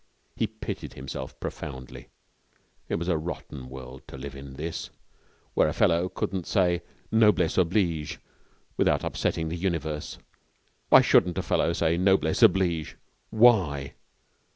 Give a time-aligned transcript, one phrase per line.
[0.35, 2.09] He pitied himself profoundly.
[2.89, 4.89] It was a rotten world to live in, this,
[5.53, 6.81] where a fellow couldn't say
[7.11, 8.17] noblesse oblige
[8.77, 10.17] without upsetting the universe.
[10.89, 12.97] Why shouldn't a fellow say noblesse oblige?
[13.29, 13.93] Why